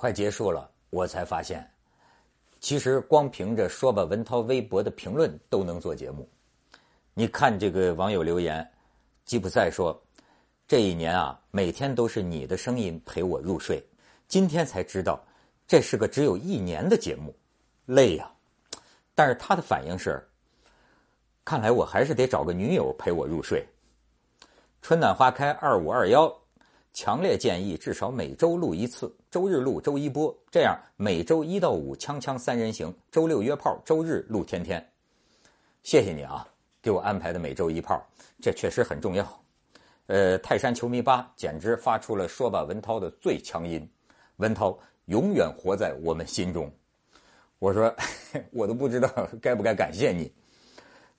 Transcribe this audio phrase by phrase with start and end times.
[0.00, 1.70] 快结束了，我才发现，
[2.58, 6.26] 其实光凭着说吧文涛微博的评论都能做节目。
[7.12, 8.66] 你看这个网友留言，
[9.26, 10.02] 吉普赛说
[10.66, 13.86] ：“这一年啊，每天都是你的声音陪我入睡。
[14.26, 15.22] 今天才知道，
[15.66, 17.34] 这是个只有一年的节目，
[17.84, 18.32] 累呀。
[19.14, 20.26] 但是他的反应是，
[21.44, 23.62] 看来我还是得找个女友陪我入睡。
[24.80, 26.34] 春暖花开二五二幺。”
[26.92, 34.84] 强烈建议至少每周录一次，周日录，周一播，这样每周一到五锵锵三人行，周六约炮，周日录天天。
[35.82, 36.46] 谢谢你啊，
[36.82, 38.04] 给我安排的每周一炮，
[38.42, 39.42] 这确实很重要。
[40.06, 43.88] 呃，泰山球迷吧简直发出了说吧文涛的最强音，
[44.36, 44.76] 文涛
[45.06, 46.70] 永远活在我们心中。
[47.60, 47.94] 我说
[48.50, 49.08] 我都不知道
[49.40, 50.30] 该不该感谢你。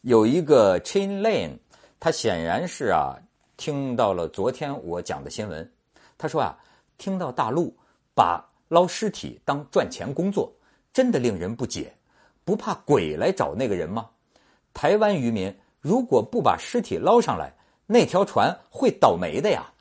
[0.01, 1.57] 有一个 Chain Lane，
[1.99, 3.17] 他显然是啊。
[3.61, 5.71] 听到了昨天我讲的新闻，
[6.17, 6.57] 他说啊，
[6.97, 7.71] 听到大陆
[8.15, 10.51] 把捞尸体当赚钱工作，
[10.91, 11.93] 真的令人不解。
[12.43, 14.09] 不怕鬼来找那个人吗？
[14.73, 17.53] 台湾渔民如果不把尸体捞上来，
[17.85, 19.71] 那条船会倒霉的呀。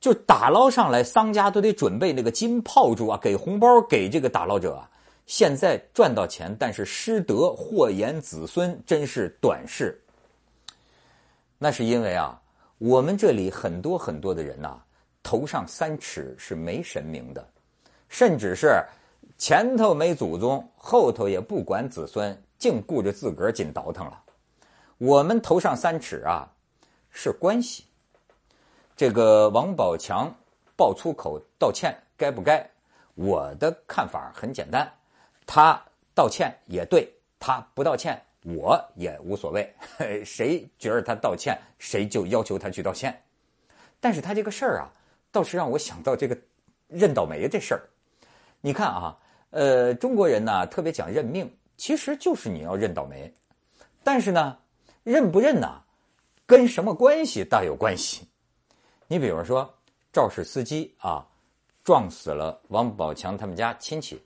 [0.00, 4.90] 就打捞上来，商家都得准备那个金炮竹啊，给红包给这个打捞者啊。
[5.24, 9.98] 现在赚到钱，但是失德祸延子孙，真是短视。
[11.56, 12.38] 那是因为啊。
[12.80, 14.80] 我们这里很多很多的人呐，
[15.22, 17.46] 头上三尺是没神明的，
[18.08, 18.82] 甚至是
[19.36, 24.24] 前头没祖宗，后头也不管子孙，净顾着自个儿紧倒腾了。
[24.96, 26.50] 我们头上三尺啊，
[27.10, 27.84] 是关系。
[28.96, 30.34] 这个王宝强
[30.74, 32.66] 爆粗口道歉该不该？
[33.14, 34.90] 我的看法很简单，
[35.44, 35.78] 他
[36.14, 38.24] 道歉也对，他不道歉。
[38.42, 39.70] 我也无所谓，
[40.24, 43.22] 谁觉得他道歉，谁就要求他去道歉。
[44.00, 44.90] 但是他这个事儿啊，
[45.30, 46.38] 倒是让我想到这个
[46.88, 47.82] 认倒霉这事儿。
[48.62, 49.18] 你看啊，
[49.50, 53.30] 呃，中国人呢特别讲认命，其实就是你要认倒霉。
[54.02, 54.56] 但是呢，
[55.02, 55.82] 认不认呢，
[56.46, 58.26] 跟什么关系大有关系。
[59.06, 59.74] 你比如说，
[60.12, 61.26] 肇事司机啊，
[61.84, 64.24] 撞死了王宝强他们家亲戚，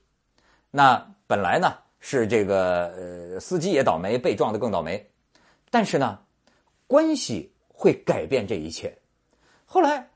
[0.71, 1.84] 那本来呢。
[2.07, 2.93] 是这个
[3.33, 5.09] 呃，司机也倒霉，被撞的更倒霉。
[5.71, 6.19] 但是呢，
[6.85, 8.95] 关系会改变这一切。
[9.65, 10.07] 后来，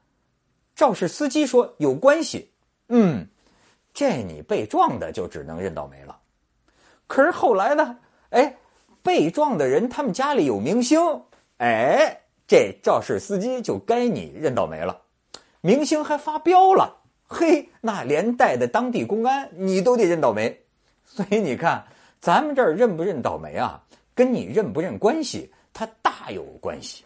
[0.76, 2.52] 肇事司机说有关系，
[2.90, 3.28] 嗯，
[3.92, 6.16] 这你被撞的就只能认倒霉了。
[7.08, 7.98] 可是后来呢，
[8.30, 8.56] 哎，
[9.02, 11.00] 被撞的人他们家里有明星，
[11.58, 15.02] 哎，这肇事司机就该你认倒霉了。
[15.62, 20.66] 明星还发飙了，嘿，那连带的当地公安你都得认倒霉。
[21.12, 21.84] 所以你看，
[22.22, 23.84] 咱们这儿认不认倒霉啊，
[24.14, 27.04] 跟你认不认关系，它大有关系。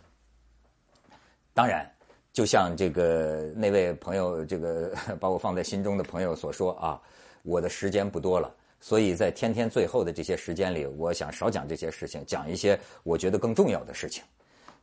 [1.53, 1.90] 当然，
[2.31, 7.02] 就像这个那位朋友，这个 把我放在心中的朋友所说啊，
[7.42, 14.24] 我的时间不多了，所以在天天最后的这些时间里，我想少讲这些事情，讲一些我觉得更重要的事情。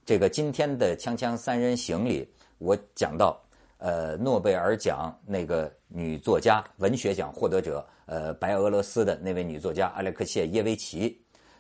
[0.05, 2.29] 这个今天的《锵锵三人行》里，
[2.59, 3.41] 我讲到。
[3.83, 11.17] 呃，诺贝尔奖那个女作家、文学奖获得者，呃，白俄罗斯的那位女作家阿列克谢耶维奇，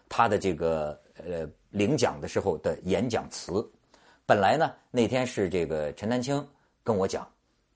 [0.08, 3.64] 她的这个呃领奖的时候的演讲词，
[4.26, 6.44] 本来呢那天是这个陈丹青
[6.82, 7.24] 跟我讲，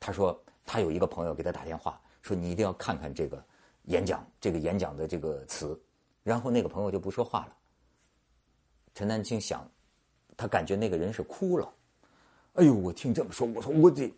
[0.00, 0.36] 他说
[0.66, 3.40] 他有一个朋友给他打电话，说你一定要看看这个
[3.84, 5.80] 演讲，这个演讲的这个词，
[6.24, 7.54] 然后那个朋友就不说话了。
[8.92, 9.70] 陈丹青想，
[10.36, 11.72] 他感觉那个人是哭了，
[12.54, 14.12] 哎呦，我听这么说，我说我得。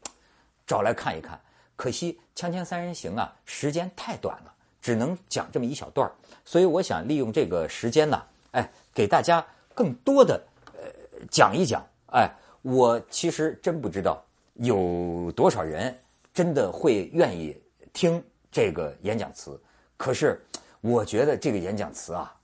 [0.67, 1.41] 找来看一看，
[1.77, 6.11] 可惜《锵锵三人行》啊，时间太短了，只能讲这么一小段
[6.45, 8.23] 所以我想利用这个时间呢，
[8.53, 10.43] 哎，给大家更多的
[10.75, 10.83] 呃
[11.31, 11.87] 讲一讲。
[12.07, 12.31] 哎，
[12.63, 15.95] 我其实真不知道有多少人
[16.33, 17.55] 真的会愿意
[17.93, 19.61] 听这个演讲词。
[19.97, 20.41] 可是
[20.81, 22.35] 我觉得这个演讲词啊，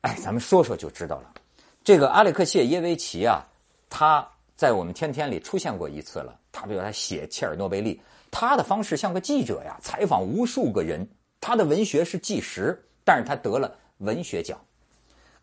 [0.00, 1.32] 哎，咱们说说就知道了。
[1.84, 3.44] 这个阿列克谢耶维奇啊，
[3.90, 4.26] 他
[4.56, 6.38] 在我们天天里出现过一次了。
[6.52, 11.06] 他比如他写切尔诺贝利，他的方式像个记者呀，采访无数个人。
[11.40, 14.58] 他的文学是纪实，但是他得了文学奖。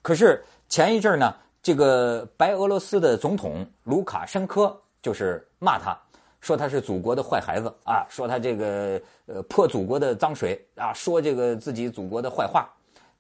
[0.01, 5.95] 可是前一阵呢，这个白俄罗斯的总统卢卡申科就是骂他，
[6.39, 12.67] 说他是祖国的坏孩子啊，说他这个呃泼祖国的脏水啊，说这个自己祖国的坏话。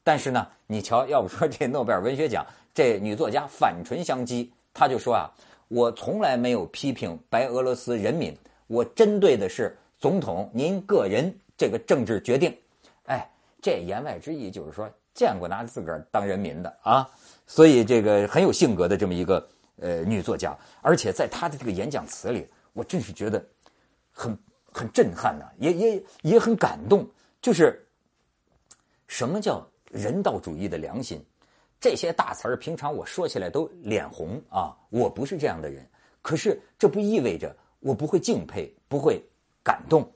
[0.03, 5.29] 但是呢，你瞧，要不说这诺贝尔文学奖，这女作家反唇相讥，他就说啊。
[5.71, 8.37] 我从来没有批评白俄罗斯人民，
[8.67, 12.53] 我针对的是总统您个人这个政治决定。
[13.05, 13.25] 哎，
[13.61, 17.09] 这言外之意就是说，见过拿自个儿当人民的啊，
[17.47, 19.47] 所以这个很有性格的这么一个
[19.77, 23.41] 呃女作家，而且在她的这个演讲词里，我真是觉得
[24.11, 24.37] 很
[24.73, 27.09] 很震撼呐，也也也很感动。
[27.41, 27.87] 就是
[29.07, 31.25] 什么叫人道主义的良心？
[31.81, 34.77] 这些大词儿，平常我说起来都脸红啊。
[34.89, 35.85] 我不是这样的人，
[36.21, 39.19] 可是这不意味着我不会敬佩，不会
[39.63, 40.09] 感动。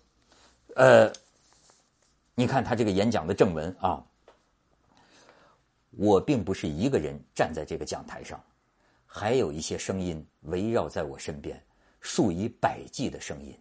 [0.76, 1.12] 呃，
[2.36, 4.06] 你看他这个演讲的正文啊，
[5.90, 8.40] 我并不是一个人站在这个讲台上，
[9.08, 11.60] 还有一些声音围绕在我身边，
[12.00, 13.58] 数以百计的声音。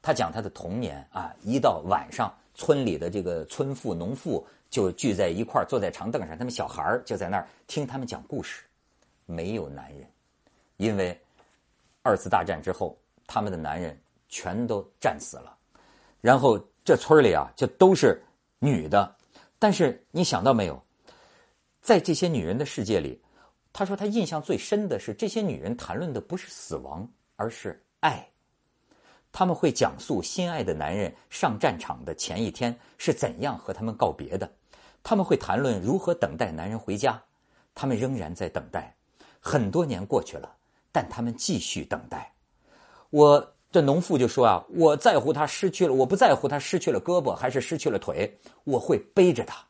[0.00, 8.64] 他讲他的童年啊，一到晚上，村里的这个村妇、农妇就聚在一块儿，坐在长凳上，他们小孩儿就在那儿听他们讲故事。
[9.24, 10.06] 没有男人，
[10.76, 11.18] 因为
[12.02, 15.56] 二次大战之后，他们的男人全都战死了。
[16.20, 18.22] 然后这村里啊，就都是
[18.58, 19.16] 女的。
[19.58, 20.82] 但是你想到没有，
[21.80, 23.22] 在这些女人的世界里，
[23.72, 28.28] 他说他印象最深的是，这些女人谈论的不是死亡，而是爱。
[29.32, 34.48] 他们会讲述心爱的男人上战场的前一天是怎样和他们告别的，
[35.02, 37.20] 他们会谈论如何等待男人回家，
[37.74, 38.94] 他们仍然在等待，
[39.40, 40.54] 很多年过去了，
[40.92, 42.30] 但他们继续等待。
[43.08, 49.64] 我这农妇就说啊，我在乎他失去了，我不在乎他失去了胳膊还是失去了腿，我会背着他，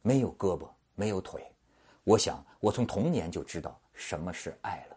[0.00, 1.46] 没有胳膊没有腿，
[2.04, 4.96] 我想我从童年就知道什么是爱了。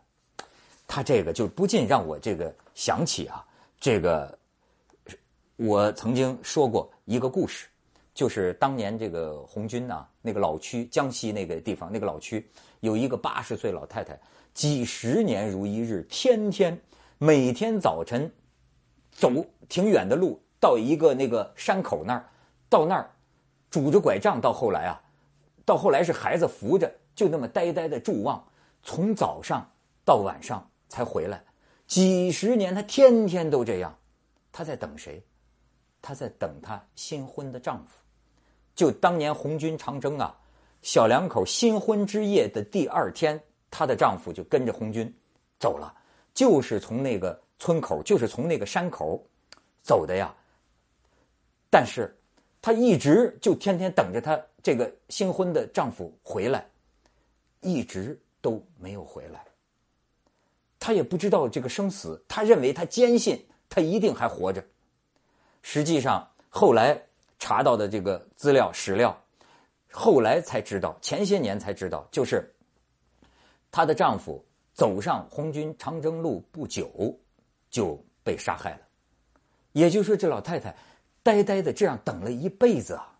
[0.87, 3.45] 他这个就不禁让我这个想起啊。
[3.85, 4.35] 这个，
[5.57, 7.67] 我曾经说过一个故事，
[8.15, 12.43] 就是当年这个红军呐，那个老区江西那个地方，那个老区
[12.79, 14.19] 有一个八十岁老太太，
[14.55, 16.75] 几十年如一日，天天
[17.19, 18.27] 每天早晨
[19.11, 19.29] 走
[19.69, 22.25] 挺远的路，到一个那个山口那儿，
[22.67, 23.07] 到那儿
[23.69, 24.99] 拄着拐杖，到后来啊，
[25.63, 28.43] 到后来是孩子扶着，就那么呆呆的伫望，
[28.81, 29.63] 从早上
[30.03, 31.39] 到晚上才回来。
[31.87, 33.97] 几十年，她天天都这样。
[34.51, 35.21] 她在等谁？
[36.01, 37.93] 她在等她新婚的丈夫。
[38.75, 40.37] 就当年红军长征啊，
[40.81, 45.13] 小两口新婚之夜的第二天，她的丈夫就跟着红军
[45.59, 45.93] 走了，
[46.33, 49.23] 就是从那个村口，就是从那个山口
[49.81, 50.35] 走的呀。
[51.69, 52.13] 但是，
[52.61, 56.67] 她一直就天天等着她这个新婚的丈夫回来，
[57.61, 59.43] 一直都没有回来。
[60.85, 64.63] 他也不知道这个生死，他认为他坚信他一定还活着。
[65.63, 67.01] 实际上，后来
[67.39, 69.19] 查到的这个资料史料，
[69.91, 72.53] 后来才知道，前些年才知道，就是
[73.71, 74.45] 她的丈夫
[74.75, 77.17] 走上红军长征路不久
[77.71, 78.81] 就被杀害了。
[79.71, 80.75] 也就是说，这老太太
[81.23, 83.11] 呆呆的这样等了一辈子啊！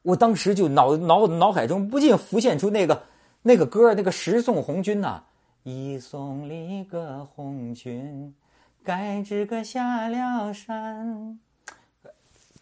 [0.00, 3.02] 我当时就脑脑脑海中不禁浮现出那个
[3.42, 5.22] 那个歌那个《十送红军》呐。
[5.64, 8.34] 一送里个红军，
[8.82, 11.38] 该知个下了山。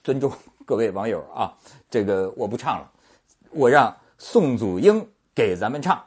[0.05, 0.31] 尊重
[0.67, 1.57] 各位网友啊，
[1.89, 2.93] 这个我不唱了，
[3.53, 6.05] 我让宋祖英给咱们唱。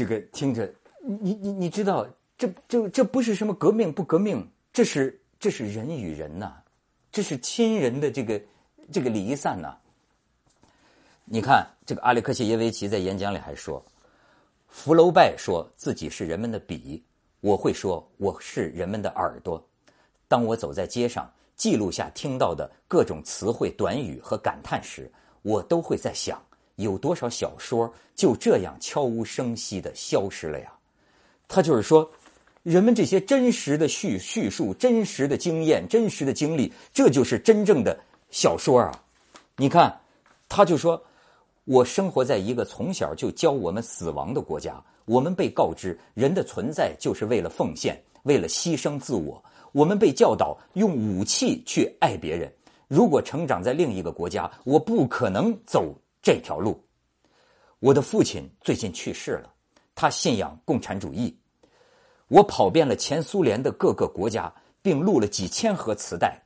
[0.00, 0.66] 这个听着，
[1.02, 6.54] 你你你知道，这这这不是什么革命不革命，这是这是人与人呐，
[7.12, 8.40] 这是亲人的这个
[8.90, 9.76] 这个离散呐。
[11.26, 13.84] 你看，这个阿列克谢耶维奇在演讲里还说，
[14.68, 17.04] 福楼拜说自己是人们的笔，
[17.42, 19.62] 我会说我是人们的耳朵。
[20.28, 26.42] 当我走在街上，记录下听到的各种词汇、短语和感叹时，我都会在想。
[26.80, 30.72] 有多少小说就这样悄无声息的消失了呀？
[31.48, 32.08] 他就是说，
[32.62, 37.98] 人们这些真实的叙叙述、真实的经验、真实的经历，这就是真正的
[38.30, 38.92] 小说啊！
[39.56, 40.00] 你看，
[40.48, 41.02] 他就说，
[41.64, 52.52] 我生活在一个从小就教我们死亡的国家，我们被告知人的存在就是为了奉献，为了牺牲自我，我们被教导用武器去爱别人。
[52.86, 55.94] 如果成长在另一个国家，我不可能走。
[56.22, 56.82] 这条路，
[57.78, 59.50] 我的父亲最近去世了，
[59.94, 61.34] 他信仰共产主义。
[62.28, 66.40] 我跑遍了前苏联的各个国家，并录了几千盒磁带。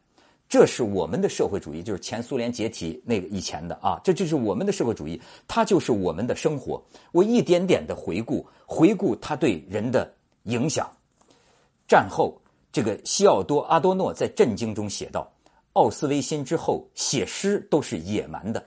[0.48, 6.80] 这是我们的社会主义，就是前苏联解体那个以前的啊，这就是我们的社会主义，它就是我们的生活。
[7.10, 10.14] 我一点点的回顾，回顾它对人的
[10.44, 10.88] 影响。
[11.88, 12.40] 战后，
[12.70, 15.28] 这个西奥多·阿多诺在《震惊》中写道
[15.74, 18.64] ：“奥斯维辛之后，写诗都是野蛮的。”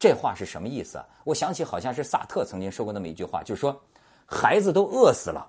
[0.00, 1.06] 这话是什么意思啊？
[1.24, 3.78] 我想起好像是萨特曾经说过那么一句话，就是说
[4.24, 5.46] ：“孩子都饿死了，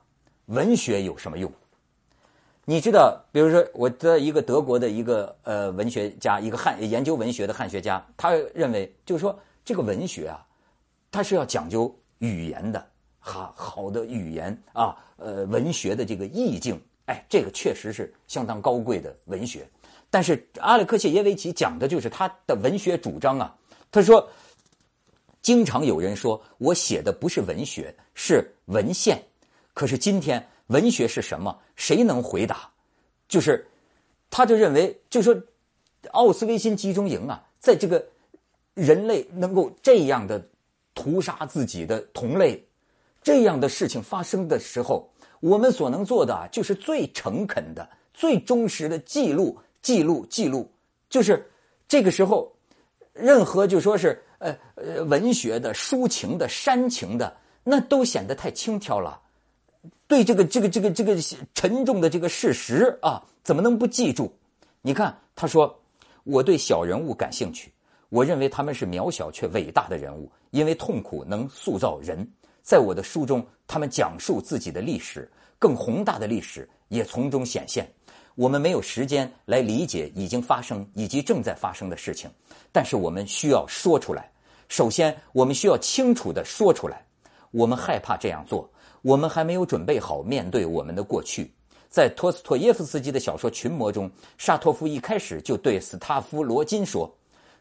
[0.47, 1.49] 文学有什么用？”
[2.65, 10.45] 你知道，比如说，我的一个德国的一个呃文学家，一个汉研究文学的汉学家，他认为，就是说，这个文学啊，
[11.09, 12.85] 它是要讲究语言的，
[13.19, 19.67] 好好的语言啊，呃，文学的这个意境，哎，这个确实是相当高贵的文学。
[20.09, 23.55] 但是阿列克谢耶维奇讲的就是他的文学主张啊，
[23.91, 24.27] 他说，
[25.41, 29.21] 经常有人说我写的不是文学，是文献，
[29.73, 30.47] 可是今天。
[30.67, 31.59] 文学是什么？
[31.75, 32.71] 谁能回答？
[33.27, 33.67] 就是，
[34.29, 35.35] 他就认为，就说，
[36.11, 38.01] 奥斯维辛集中营啊，在这个
[38.73, 40.41] 人类能够这样的
[40.93, 42.65] 屠杀自己的同类，
[43.21, 50.71] 这样的事情发生的时候，我们所能做的啊，就是最诚恳的、最忠实的记录、记录、记录。
[51.09, 51.51] 就是
[51.85, 52.49] 这个时候，
[53.13, 59.21] 任何就说是呃呃文学的、抒情的、煽情的，那都显得太轻佻了。
[60.07, 61.17] 对这个这个这个这个
[61.53, 64.31] 沉重的这个事实啊，怎么能不记住？
[64.81, 65.79] 你看，他说
[66.23, 67.71] ：“我对小人物感兴趣，
[68.09, 72.27] 我认为他们是渺小却伟大的人物，因为痛苦能塑造人。
[72.61, 77.89] 在我的书中，他们讲述自己的历史，更宏大的历史也从中显现。
[78.41, 82.27] 我们没有时间来理解已经发生以及正在发生的事情，
[82.71, 84.31] 但是我们需要说出来。
[84.67, 87.05] 首先，我们需要清楚的说出来。
[87.51, 88.67] 我们害怕这样做。”
[89.03, 91.51] 我们还没有准备好面对我们的过去。
[91.87, 97.11] 在托斯托耶夫斯基的小说《群魔》中，沙托夫一开始就对斯塔夫罗金说：“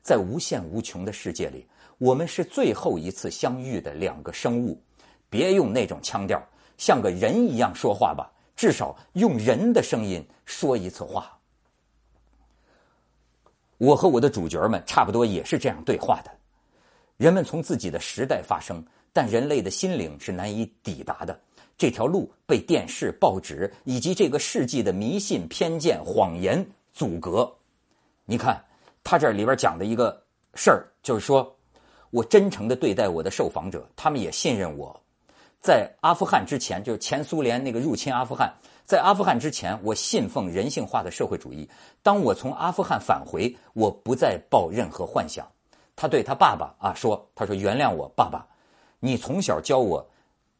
[0.00, 1.66] 在无限无穷的世界里，
[1.98, 4.80] 我们是最后一次相遇的两个生物。
[5.28, 6.42] 别用那种腔调，
[6.78, 11.34] 像个人一样说话吧，至少用人的声音说一次话。”
[13.78, 16.30] 我和我的主角们差不多也是这样对话的。
[17.16, 18.84] 人们从自己的时代发生。
[19.12, 21.36] 但人类的心灵是难以抵达的，
[21.76, 27.52] 这条路被电视、报纸以及这个世纪的迷信、偏见、谎言阻隔。
[28.24, 28.64] 你看，
[29.02, 30.24] 他这里边讲的一个
[30.54, 31.52] 事儿，就是说
[32.10, 35.02] 我真诚的对待我的受访者，他们也信任我。
[35.60, 38.52] 在阿富汗之前，就是前苏联那个入侵阿富汗，
[38.86, 41.68] 在阿富汗之前，我信奉人性化的社会主义。
[42.02, 45.46] 当我从阿富汗返回，我不再抱任何幻想。
[45.94, 48.46] 他对他爸爸啊说：“他说原谅我，爸爸。”
[49.00, 50.06] 你从小教我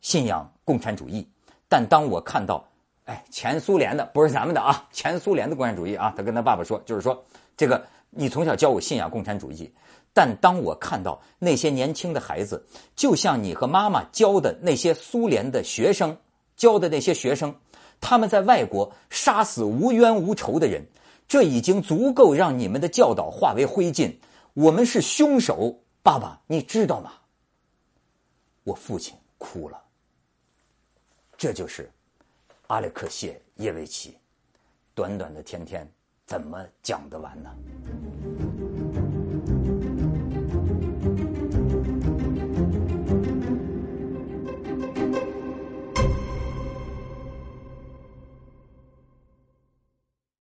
[0.03, 1.27] 信仰共产主义，
[1.67, 2.63] 但当我看到，
[3.07, 7.25] 哎，前苏联的不是咱们的啊，前苏联的共产主义啊，他跟他爸爸说，就是说，
[7.57, 9.73] 这个你从小教我信仰共产主义，
[10.13, 12.65] 但当我看到那些年轻的孩子，
[12.97, 16.17] 就像你和妈妈教的那些苏联的学生
[16.57, 17.55] 教的那些学生，
[18.01, 20.85] 他们在外国杀死无冤无仇的人，
[21.29, 24.13] 这已经足够让你们的教导化为灰烬。
[24.55, 27.13] 我们是凶手，爸爸，你知道吗？
[28.65, 29.81] 我父亲哭了。
[31.39, 31.91] 这就是
[32.67, 34.19] 阿列克谢耶维奇，
[34.95, 35.91] 短短的天天
[36.31, 37.51] 怎么讲得完呢？